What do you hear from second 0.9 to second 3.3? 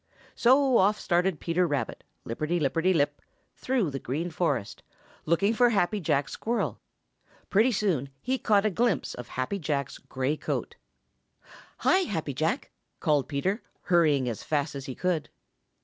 started Peter Rabbit, lipperty lipperty lip,